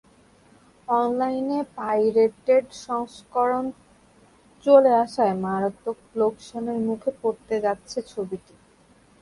অনলাইনে 0.87 1.59
পাইরেটেড 1.77 2.65
সংস্করণ 2.85 3.65
চলে 4.65 4.91
আসায় 5.03 5.35
মারাত্মক 5.45 5.97
লোকসানের 6.15 6.79
মুখে 6.87 7.11
পড়তে 7.21 7.55
যাচ্ছে 7.65 7.97
ছবিটি। 8.11 8.53